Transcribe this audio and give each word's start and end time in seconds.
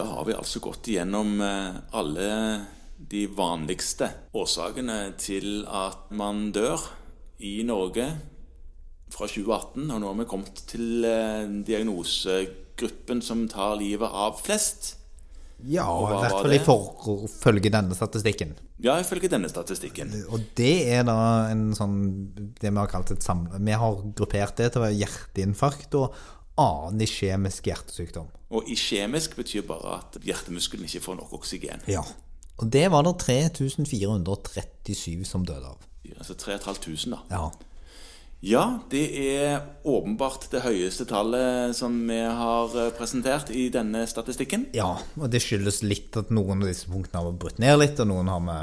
da 0.00 0.06
har 0.06 0.24
vi 0.24 0.36
altså 0.36 0.62
gått 0.64 0.88
igjennom 0.88 1.40
eh, 1.44 1.80
alle 1.98 2.28
de 3.10 3.26
vanligste 3.36 4.08
årsakene 4.36 5.12
til 5.20 5.66
at 5.66 6.08
man 6.16 6.48
dør 6.56 6.80
i 7.44 7.60
Norge 7.68 8.06
fra 9.12 9.28
2018. 9.28 9.84
Og 9.90 10.00
nå 10.00 10.08
har 10.08 10.16
vi 10.22 10.28
kommet 10.30 10.62
til 10.70 11.04
eh, 11.04 11.44
diagnosegruppen 11.68 13.20
som 13.24 13.44
tar 13.52 13.76
livet 13.80 14.08
av 14.08 14.40
flest. 14.40 14.94
Ja, 15.68 15.84
i 15.84 16.08
hvert 16.08 16.32
fall 16.32 16.54
i 17.60 17.60
det? 17.60 17.72
denne 17.76 17.96
statistikken. 17.96 18.56
Ja, 18.80 18.96
ifølge 19.02 19.28
denne 19.28 19.50
statistikken. 19.52 20.14
Og 20.32 20.48
det 20.56 20.76
er 20.88 21.04
da 21.04 21.18
en 21.52 21.74
sånn 21.76 21.98
Det 22.56 22.70
vi 22.70 22.78
har 22.78 22.88
kalt 22.88 23.12
et 23.12 23.24
samle... 23.24 23.60
Vi 23.60 23.76
har 23.76 23.98
gruppert 24.16 24.56
det 24.56 24.70
til 24.72 24.80
å 24.80 24.86
være 24.86 24.96
hjerteinfarkt 25.02 25.98
og 26.00 26.16
annen 26.60 27.00
iskjemisk 27.06 27.66
hjertesykdom. 27.70 28.28
Og 28.50 28.60
iskjemisk 28.72 29.36
betyr 29.38 29.62
bare 29.68 29.88
at 30.00 30.10
hjertemuskelen 30.26 30.84
ikke 30.88 31.04
får 31.04 31.16
nok 31.20 31.30
oksygen. 31.40 31.80
Ja. 31.90 32.02
Og 32.60 32.66
det 32.72 32.86
var 32.92 33.02
det 33.06 33.14
3437 33.22 35.24
som 35.28 35.40
døde 35.48 35.66
av. 35.70 35.78
Altså 36.18 36.34
3500, 36.36 37.14
da. 37.14 37.18
Ja. 37.32 37.46
Ja, 38.40 38.80
det 38.88 39.02
er 39.20 39.58
åpenbart 39.84 40.46
det 40.48 40.62
høyeste 40.64 41.04
tallet 41.04 41.76
som 41.76 41.92
vi 42.08 42.22
har 42.24 42.72
eh, 42.72 42.88
presentert 42.96 43.50
i 43.52 43.66
denne 43.72 44.06
statistikken. 44.08 44.64
ja. 44.72 44.94
Og 45.20 45.28
det 45.28 45.42
skyldes 45.44 45.82
litt 45.84 46.16
at 46.16 46.30
noen 46.32 46.64
av 46.64 46.68
disse 46.70 46.88
punktene 46.88 47.20
har 47.20 47.36
brutt 47.36 47.60
ned 47.60 47.76
litt, 47.82 48.00
og 48.00 48.08
noen 48.08 48.28
har 48.32 48.40
vi, 48.46 48.56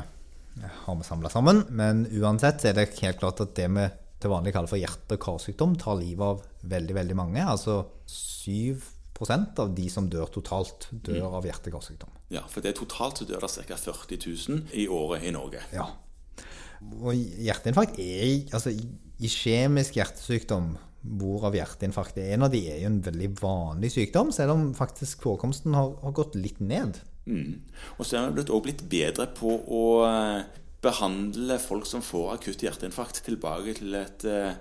har 0.87 0.95
vi 0.97 1.03
samla 1.05 1.29
sammen. 1.29 1.61
Men 1.69 2.07
uansett 2.09 2.61
så 2.61 2.67
er 2.71 2.75
det 2.79 2.97
helt 3.03 3.19
klart 3.21 3.41
at 3.45 3.53
det 3.57 3.69
vi 3.69 3.85
til 4.21 4.33
vanlig 4.33 4.53
kaller 4.55 4.71
for 4.71 4.81
hjerte- 4.81 5.17
og 5.17 5.23
karsykdom, 5.23 5.75
tar 5.79 5.99
livet 5.99 6.25
av 6.25 6.43
veldig, 6.71 6.95
veldig 6.97 7.17
mange. 7.17 7.43
Altså 7.43 7.79
7% 8.09 9.61
av 9.63 9.75
de 9.77 9.87
som 9.93 10.09
dør 10.09 10.31
totalt, 10.33 10.89
dør 10.91 11.37
av 11.39 11.45
hjerte- 11.47 11.71
og 11.71 11.79
karsykdom. 11.79 12.15
Ja, 12.33 12.43
for 12.49 12.63
det 12.63 12.73
er 12.73 12.79
totalt 12.81 13.21
så 13.21 13.29
dør 13.29 13.45
det 13.45 13.53
ca. 13.69 13.77
40 13.77 14.19
000 14.49 14.63
i 14.73 14.87
året 14.87 15.27
i 15.27 15.33
Norge. 15.35 15.61
Ja. 15.73 15.87
Og 17.01 17.13
hjerteinfarkt 17.15 17.97
er 18.01 18.53
altså 18.53 18.73
i 18.73 19.29
kjemisk 19.31 19.97
hjertesykdom, 19.97 20.75
hvorav 21.17 21.55
hjerteinfarkt 21.55 22.17
er 22.21 22.33
en 22.35 22.45
av 22.45 22.51
de, 22.53 22.65
er 22.69 22.81
jo 22.83 22.91
en 22.91 23.03
veldig 23.05 23.29
vanlig 23.39 23.93
sykdom, 23.95 24.33
selv 24.35 24.53
om 24.53 24.65
faktisk 24.77 25.23
forekomsten 25.25 25.77
har, 25.77 25.93
har 26.03 26.17
gått 26.17 26.35
litt 26.37 26.59
ned. 26.59 26.99
Og 27.97 28.05
så 28.07 28.19
er 28.19 28.31
vi 28.31 28.43
også 28.43 28.61
blitt 28.63 28.83
bedre 28.89 29.27
på 29.35 29.51
å 29.51 29.83
eh, 30.07 30.56
behandle 30.83 31.57
folk 31.61 31.87
som 31.89 32.03
får 32.05 32.35
akutt 32.35 32.63
hjerteinfarkt, 32.65 33.23
tilbake 33.25 33.77
til 33.79 33.97
et 33.97 34.25
eh, 34.29 34.57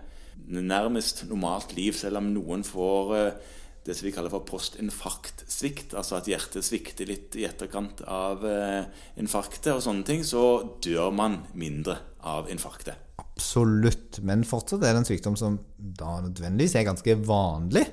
nærmest 0.47 1.27
normalt 1.31 1.77
liv, 1.77 1.97
selv 1.97 2.21
om 2.23 2.33
noen 2.35 2.65
får 2.67 3.15
eh, 3.17 3.55
det 3.87 3.95
som 3.95 4.09
vi 4.09 4.13
kaller 4.15 4.33
for 4.33 4.47
postinfarktsvikt, 4.49 5.95
altså 5.95 6.19
at 6.19 6.29
hjertet 6.31 6.67
svikter 6.67 7.07
litt 7.07 7.37
i 7.39 7.47
etterkant 7.47 8.03
av 8.11 8.43
eh, 8.49 8.87
infarktet 9.21 9.77
og 9.77 9.85
sånne 9.85 10.07
ting, 10.09 10.25
så 10.27 10.43
dør 10.83 11.13
man 11.15 11.43
mindre 11.55 12.01
av 12.27 12.51
infarktet. 12.51 13.05
Absolutt, 13.37 14.19
men 14.27 14.43
fortsatt 14.49 14.83
er 14.83 14.97
det 14.97 15.03
en 15.03 15.07
sykdom 15.07 15.37
som 15.39 15.59
da 15.77 16.17
nødvendigvis 16.25 16.75
er 16.81 16.87
ganske 16.89 17.19
vanlig. 17.29 17.85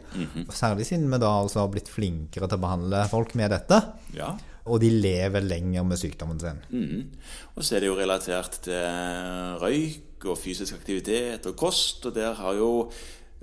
Særlig 0.56 0.88
siden 0.88 1.12
vi 1.12 1.20
da 1.22 1.34
altså 1.44 1.66
har 1.66 1.72
blitt 1.74 1.92
flinkere 1.92 2.48
til 2.48 2.58
å 2.58 2.64
behandle 2.64 3.04
folk 3.12 3.36
med 3.40 3.52
dette. 3.54 3.80
Ja. 4.16 4.32
Og 4.66 4.80
de 4.80 4.89
lever 4.94 5.44
lenger 5.44 5.83
med 5.83 6.00
sykdommen 6.00 6.39
sin. 6.39 6.61
Mm. 6.72 7.09
Og 7.56 7.66
så 7.66 7.75
er 7.75 7.83
det 7.83 7.89
jo 7.89 7.97
relatert 8.00 8.61
til 8.64 9.59
røyk 9.59 10.23
og 10.31 10.39
fysisk 10.39 10.78
aktivitet 10.78 11.50
og 11.50 11.58
kost, 11.59 12.06
og 12.08 12.16
der 12.16 12.38
har 12.39 12.56
jo 12.56 12.69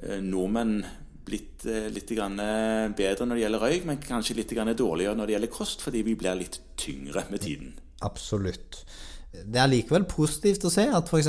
eh, 0.01 0.23
nordmenn 0.25 0.79
blitt 1.27 1.67
eh, 1.69 1.91
litt 1.93 2.09
grann 2.17 2.41
eh, 2.41 2.89
bedre 2.97 3.27
når 3.29 3.37
det 3.37 3.45
gjelder 3.45 3.65
røyk, 3.67 3.87
men 3.91 4.01
kanskje 4.03 4.39
litt 4.41 4.55
grann 4.57 4.73
dårligere 4.77 5.19
når 5.19 5.29
det 5.29 5.37
gjelder 5.37 5.55
kost, 5.59 5.85
fordi 5.85 6.03
vi 6.07 6.17
blir 6.19 6.39
litt 6.41 6.61
tyngre 6.81 7.27
med 7.29 7.45
tiden. 7.45 7.75
Absolutt. 8.07 8.81
Det 9.31 9.61
er 9.61 9.69
likevel 9.71 10.09
positivt 10.11 10.65
å 10.67 10.73
se 10.73 10.89
at 10.91 11.13
f.eks. 11.13 11.29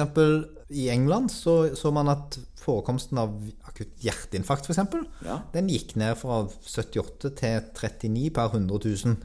i 0.73 0.87
England 0.89 1.29
så, 1.33 1.75
så 1.77 1.91
man 1.93 2.09
at 2.09 2.39
forekomsten 2.61 3.19
av 3.21 3.35
akutt 3.67 3.91
hjerteinfarkt 4.05 4.65
for 4.69 4.73
eksempel, 4.73 5.03
Ja. 5.25 5.41
den 5.53 5.69
gikk 5.69 5.95
ned 5.99 6.15
fra 6.17 6.45
78 6.47 7.33
til 7.41 7.59
39 7.75 8.31
per 8.33 8.55
100 8.55 8.81
000 8.87 9.19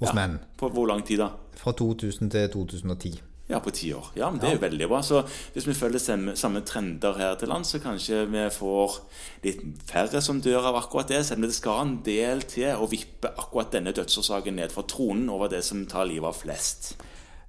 hos 0.00 0.08
Ja. 0.08 0.14
menn. 0.14 0.38
På 0.56 0.68
hvor 0.70 0.86
lang 0.86 1.02
tid 1.06 1.18
da? 1.18 1.30
Fra 1.56 1.72
2000 1.72 2.30
til 2.30 2.48
2010. 2.48 3.20
Ja, 3.48 3.58
på 3.64 3.70
ti 3.72 3.92
år. 3.92 4.10
Ja, 4.14 4.28
men 4.30 4.40
det 4.40 4.48
er 4.50 4.56
jo 4.58 4.60
veldig 4.60 4.88
bra. 4.88 5.00
Så 5.02 5.22
hvis 5.54 5.66
vi 5.66 5.72
følger 5.72 5.98
samme, 5.98 6.36
samme 6.36 6.60
trender 6.60 7.16
her 7.16 7.34
til 7.34 7.48
land, 7.48 7.64
så 7.64 7.78
kanskje 7.80 8.26
vi 8.28 8.42
får 8.52 8.98
litt 9.44 9.62
færre 9.88 10.20
som 10.20 10.40
dør 10.44 10.66
av 10.68 10.76
akkurat 10.76 11.08
det, 11.08 11.22
selv 11.26 11.38
om 11.38 11.46
det 11.48 11.54
skal 11.56 11.80
en 11.86 11.94
del 12.04 12.42
til 12.42 12.76
å 12.76 12.88
vippe 12.90 13.30
akkurat 13.38 13.72
denne 13.72 13.92
dødsårsaken 13.96 14.54
ned 14.54 14.70
fra 14.70 14.82
tronen 14.82 15.30
over 15.30 15.48
det 15.48 15.64
som 15.64 15.86
tar 15.86 16.04
livet 16.04 16.28
av 16.28 16.36
flest. 16.36 16.96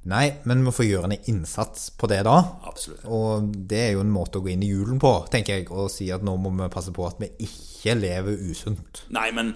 Nei, 0.08 0.30
men 0.48 0.62
vi 0.64 0.72
får 0.72 0.86
gjøre 0.88 1.10
en 1.10 1.26
innsats 1.28 1.90
på 2.00 2.08
det 2.08 2.22
da. 2.24 2.38
Absolutt. 2.70 3.02
Og 3.12 3.50
det 3.68 3.82
er 3.90 3.92
jo 3.98 4.02
en 4.06 4.14
måte 4.16 4.40
å 4.40 4.42
gå 4.46 4.50
inn 4.54 4.64
i 4.64 4.70
julen 4.72 4.96
på, 5.02 5.12
tenker 5.30 5.58
jeg, 5.60 5.68
og 5.76 5.90
si 5.92 6.08
at 6.16 6.24
nå 6.24 6.38
må 6.40 6.50
vi 6.56 6.70
passe 6.72 6.92
på 6.96 7.04
at 7.08 7.20
vi 7.20 7.28
ikke 7.46 7.98
lever 8.00 8.38
usunt. 8.50 9.04
Nei, 9.12 9.28
men 9.36 9.52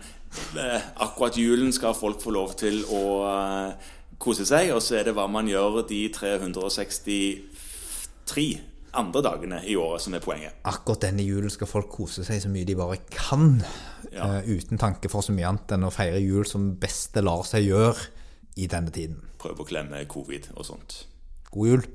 eh, 0.59 0.81
akkurat 1.05 1.37
julen 1.39 1.71
skal 1.73 1.95
folk 1.95 2.19
få 2.21 2.31
lov 2.35 2.53
til 2.59 2.83
å 2.91 3.01
eh, 3.29 3.71
kose 4.19 4.45
seg, 4.45 4.73
og 4.75 4.81
så 4.83 4.95
er 4.99 5.03
det 5.09 5.15
hva 5.15 5.27
man 5.31 5.47
gjør 5.49 5.79
de 5.89 6.01
363 6.11 8.45
andre 8.93 9.21
dagene 9.25 9.57
i 9.65 9.73
året 9.79 10.01
som 10.03 10.13
er 10.13 10.21
poenget. 10.21 10.53
Akkurat 10.69 11.01
denne 11.07 11.23
julen 11.25 11.49
skal 11.49 11.67
folk 11.71 11.87
kose 11.95 12.21
seg 12.27 12.43
så 12.43 12.49
mye 12.51 12.67
de 12.67 12.75
bare 12.77 12.97
kan, 13.09 13.63
Ja. 14.13 14.27
eh, 14.43 14.51
uten 14.59 14.77
tanke 14.77 15.09
for 15.09 15.21
så 15.25 15.31
mye 15.33 15.47
annet 15.49 15.71
enn 15.73 15.87
å 15.87 15.89
feire 15.91 16.19
jul 16.21 16.45
som 16.45 16.75
best 16.77 17.13
det 17.15 17.23
lar 17.25 17.41
seg 17.47 17.63
gjøre 17.71 17.97
i 18.55 18.67
denne 18.69 18.93
tiden. 18.93 19.21
Prøve 19.41 19.63
å 19.63 19.67
klemme 19.67 20.05
covid 20.09 20.51
og 20.55 20.67
sånt. 20.67 21.03
God 21.51 21.69
jul! 21.71 21.85